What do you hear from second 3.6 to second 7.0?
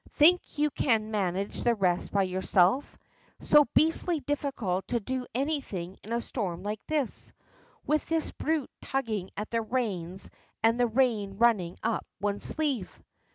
beastly difficult to do anything in a storm like